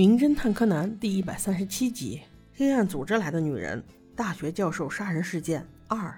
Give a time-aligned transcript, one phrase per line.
[0.00, 2.22] 名侦探柯南》第一百三十七集：
[2.56, 3.84] 黑暗组织来的女人，
[4.16, 6.10] 大学教授杀人事件二。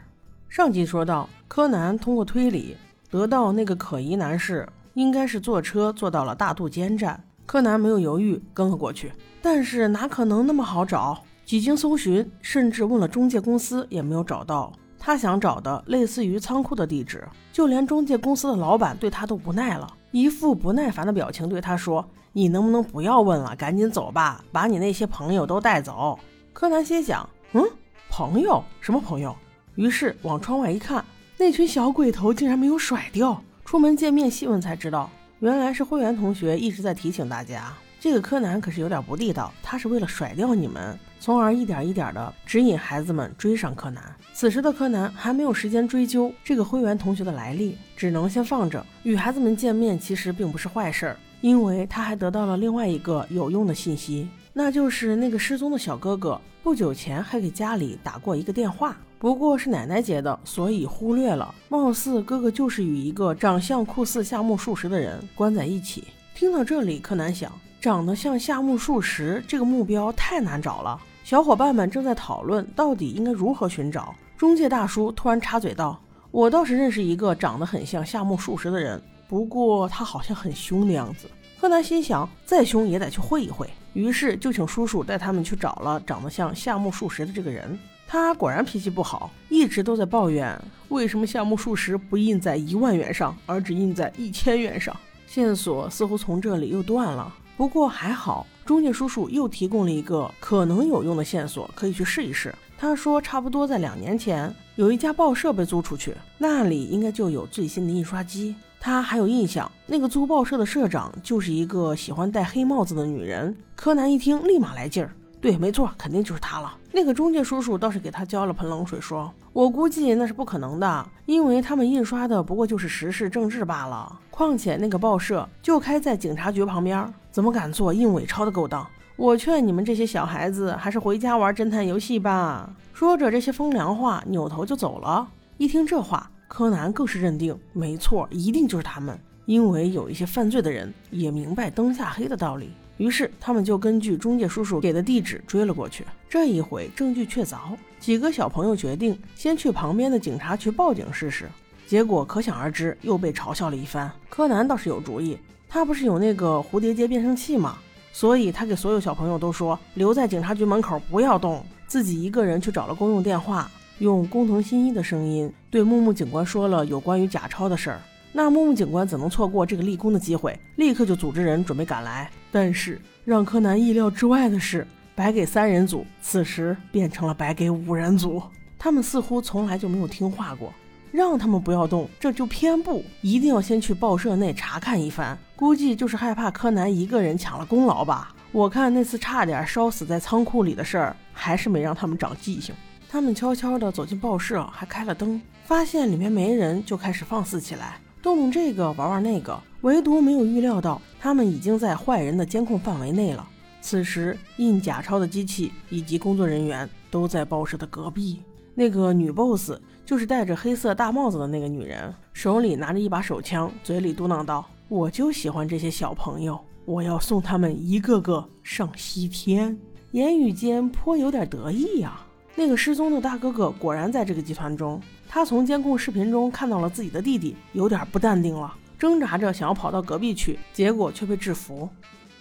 [0.48, 2.76] 上集说到，柯南通过推理
[3.10, 4.64] 得到那个可疑男士
[4.94, 7.20] 应该是坐车坐到了大渡间站。
[7.44, 9.10] 柯南没有犹豫，跟了过去。
[9.42, 11.20] 但是哪可能那么好找？
[11.44, 17.26] 几经搜寻，甚至问了中介公司，也没有找到他想找的类似于仓库的地址。
[17.52, 22.08] 就连中介公司的老板对他都无奈了，一副不耐烦的表情对他说。
[22.34, 26.18] 你能不能不要问了，赶紧走吧，把你那些朋友都带走。
[26.54, 27.62] 柯南心想，嗯，
[28.08, 28.64] 朋友？
[28.80, 29.36] 什么朋友？
[29.74, 31.04] 于是往窗外一看，
[31.36, 33.38] 那群小鬼头竟然没有甩掉。
[33.66, 37.70] 出门见面细问才知道，原来是灰原同学一直在提醒大家，
[38.02, 44.02] 这个柯南可是有点不地道，他是为了甩掉你们，从而一点一点的指引孩子们追上柯南。
[44.34, 48.84] 此时的柯南还没有时间追究这个灰原同学的来历，只能先放着。
[49.04, 51.16] 与孩子们见面其实并不是坏事儿。
[51.42, 61.54] 因为他还得到了另外一个有用的信息，那就是那个失踪的小哥哥不久前还给家里打过一个电话，不过是奶奶接的，所以忽略了。
[61.68, 66.02] 貌似哥哥就是与一个长相酷似夏目漱石的人关在一起。
[66.34, 71.02] 听到这里，柯南想，长得像夏目漱石这个目标太难找了。
[71.24, 74.14] 小伙伴们正在讨论到底应该如何寻找。
[74.38, 81.26] 中介大叔突然插嘴道：“我倒是认识一个长得很像夏目漱石的人。”不过他好像很凶的样子，
[81.60, 87.76] 柯南心想，再凶也得去会一会，于是就请叔叔带他们去找了长得像夏目漱石的这个人。
[88.06, 90.56] 他果然脾气不好，一直都在抱怨
[90.88, 94.94] 为什么夏目漱石不印在一万元上，而只印在一千元上。
[95.26, 102.54] 线索似乎从这里又断了，不过还好，中介叔叔又提供了一个可能有用的线索，可以去试一试。
[102.78, 108.54] 他说，差不多在两年前，有一家报社被租出去，那里应该就有最新的印刷机。
[108.80, 113.54] 他还有印象，那个租报社的社长就是一个喜欢戴黑帽子的女人。
[113.76, 115.12] 柯南一听，立马来劲儿。
[115.40, 116.76] 对，没错，肯定就是他了。
[116.90, 124.20] 那个中介叔叔倒是给他浇了盆冷水，说：“我估计那是不可能的，因为他们印刷的不过就是时事政治罢了。
[124.30, 128.86] 况且那个报社就开在警察局旁边，怎么敢做印伪钞的勾当？
[129.16, 135.28] 我劝你们这些小孩子还是回家玩侦探游戏吧。”说着这些风凉话，扭头就走了。
[135.56, 136.30] 一听这话。
[136.46, 139.18] 柯南更是认定，没错，一定就是他们。
[139.46, 146.04] 因为有一些犯罪的人也明白灯下黑的道理，于是他们就根据中介叔叔给的地址追了过去。
[146.28, 147.56] 这一回证据确凿，
[147.98, 151.48] 几个小朋友决定先去旁边的警察局报警试试。
[151.86, 154.12] 结果可想而知，又被嘲笑了一番。
[154.28, 155.38] 柯南倒是有主意，
[155.74, 157.78] 他不是有那个蝴蝶结变声器吗？
[158.12, 163.70] 所以他给所有小朋友都说，留在警察局门口不要动，自己一个人去找了公用电话。
[163.98, 168.02] 用工藤新一的声音对木木警官说了有关于假钞的事儿，
[168.32, 170.54] 那木木警官怎能错过这个立功的机会？
[170.76, 172.30] 立刻就组织人准备赶来。
[172.50, 178.42] 但是让柯南意料之外的是，白给三人组此时变成了白给五人组。
[178.78, 180.70] 他们似乎从来就没有听话过，
[181.12, 185.38] 让他们不要动，这就偏不，一定要先去报社内查看一番。
[185.54, 188.34] 估计就是害怕柯南一个人抢了功劳吧。
[188.50, 192.74] 我看那次差点烧死在仓库里的事儿，还是没让他们长记性。
[193.10, 199.58] 他们悄悄地走进报社，还开了灯，发现里面没人，就开始放肆起来，动动这个，玩玩那个。
[199.82, 203.46] 唯独没有预料到，他们已经在坏人的监控范围内了。
[203.82, 208.40] 此时，印假钞的机器以及工作人员都在报社的隔壁。
[208.74, 209.72] 那个女 boss
[210.04, 219.78] 就是戴着黑色大帽子的那个女人，手里拿着一把手枪，嘴里嘟囔道：“我就喜欢这些小朋友，我要送他们一个个上西天。”
[220.12, 222.20] 言语间颇有点得意呀。
[222.54, 225.00] 那个失踪的大哥哥果然在这个集团中。
[225.26, 231.88] 他从监控视频中看到了自己的弟弟，有点不淡定了，挣扎着想要跑到隔壁去，结果却被制服。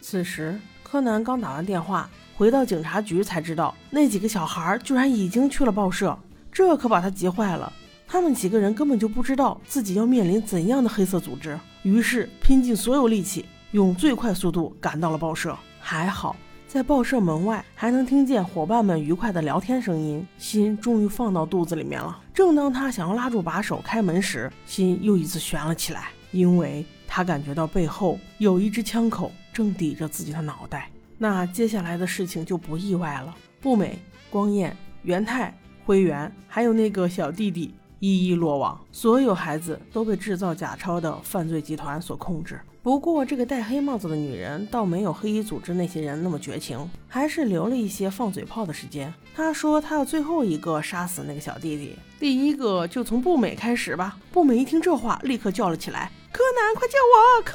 [0.02, 2.10] 此时，柯南刚打完电话
[2.42, 6.18] 回到警察局，才知道那几个小孩居然已经去了报社，
[6.52, 7.72] 这可把他急坏了。
[8.08, 15.56] 他们几个人根本就不知道自己要面临怎样的黑色组织，于是拼尽所有力气，用最快速度赶到了报社。
[15.80, 16.36] 还好。
[16.68, 22.20] 在报社门外，还能听见伙伴们愉快的聊天声音，心终于放到肚子里面了。
[22.34, 30.90] 正当他想要拉住把手开门时，心又一次悬了起来，因为他感觉到背后有一支枪口正抵着自己的脑袋。
[31.22, 33.36] 那接下来的事情就不意外了。
[33.62, 34.00] 步美、
[34.32, 37.76] 光彦、元太、灰原，还有那个小弟弟。
[38.00, 42.60] 一一落网，所有孩子都被制造假钞的犯罪集团所控制。
[42.82, 49.14] 不过，这个戴黑帽子的女人倒没有黑衣组织那些人那么绝情，还是留了一些放嘴炮的时间。
[49.36, 54.18] 她说她要最后一个杀死那个小弟弟，第一个就从步美开始吧。
[54.32, 57.44] 步美一听这话，立刻叫了起来：“柯南，快叫我！
[57.44, 57.54] 柯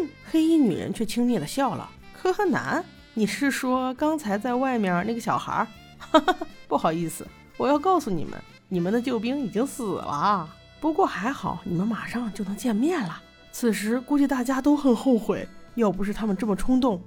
[0.00, 1.88] 南！”黑衣女人却轻蔑地笑了
[2.20, 2.84] ：“柯南，
[3.16, 5.64] 你是说刚才在外面那个小孩？
[5.98, 7.24] 哈哈，不好意思，
[7.56, 8.32] 我要告诉你们，
[8.68, 10.48] 你们的救兵已经死了。
[10.80, 13.22] 不过还好，你们马上就能见面了。
[13.52, 17.00] 此时估计大家都很后悔，要不是他们这么冲动，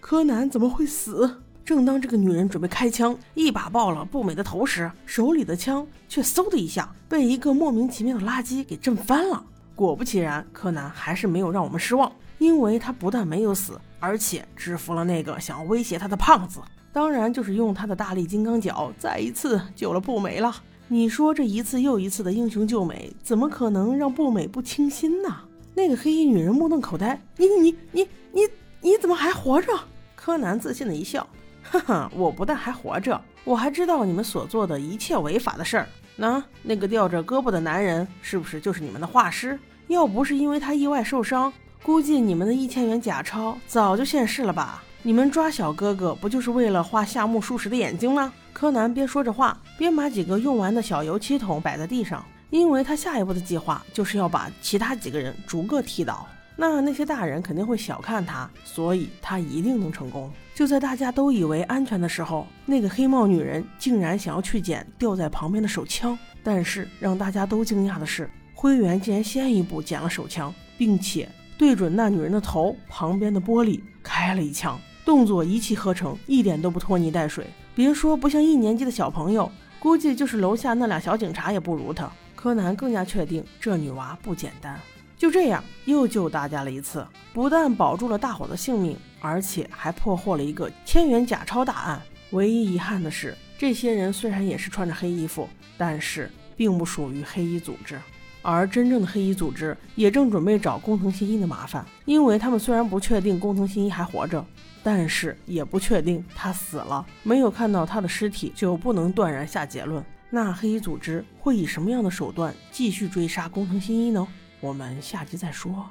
[0.00, 1.42] 柯南怎么会死？
[1.62, 9.44] 正当这个女人准备开枪，一把抱了步美的头时，手里的枪却嗖的一下被一个莫名其妙的垃圾给震翻了。
[9.76, 16.60] 果不其然，柯南还是没有让我们失望，因为他不但没有死，而且制服了那个想要威胁他的胖子。
[16.92, 20.52] 当然，就是用他的大力金刚脚再一次救了步美了。
[20.88, 25.28] 你说这一次又一次的英雄救美，怎么可能让步美不倾心呢？
[25.72, 28.40] 那个黑衣女人目瞪口呆，你你你你
[28.80, 29.72] 你怎么还活着？
[30.16, 31.24] 柯南自信的一笑。
[31.62, 35.86] 哈哈，我不但还活着，我还知道你们所做的一切违法的事儿。
[36.16, 39.56] 那那个吊着胳膊的男人是不是就是你们的画师？
[39.86, 44.82] 要不是因为他意外受伤，估计你们的一千元假钞早就现世了吧？
[45.02, 48.30] 你们抓小哥哥不就是为了画夏目漱石的眼睛吗？
[48.52, 56.28] 柯南边说着话，边把几个用完的小油漆桶摆在地上，因为他下一步的计划就是要把其他几个人逐个踢倒。
[56.54, 60.30] 那那些大人肯定会小看他，所以他一定能成功。
[60.54, 66.18] 就在大家都以为安全的时候，那个黑帽女人竟然想要去捡掉在旁边的手枪。
[66.42, 71.26] 但是让大家都惊讶的是，灰原竟然先一步捡了手枪，并且
[71.60, 77.46] 对准那女人的头旁边的玻璃开了一枪，动作一气呵成，一点都不拖泥带水。
[77.74, 82.10] 别说不像一年级的小朋友，估计就是楼下那俩小警察也不如他。
[82.34, 84.80] 柯南更加确定这女娃不简单。
[85.18, 92.00] 就这样，又救大家了一次，不但保住了大伙的性命，而且还破获了一个千元假钞大案。
[92.30, 95.46] 唯一遗憾的是，这些人虽然也是穿着黑衣服，
[95.76, 98.00] 但是并不属于黑衣组织。
[98.42, 104.44] 而真正的黑衣组织也正准备找工藤新一的麻烦，因为他们虽然不确定工藤新一还活着，
[104.82, 107.06] 但是也不确定他死了。
[107.22, 110.04] 没有看到他的尸体，就不能断然下结论。
[110.30, 114.26] 那黑衣组织会以什么样的手段继续追杀工藤新一呢？
[114.60, 115.88] 我们下集再说。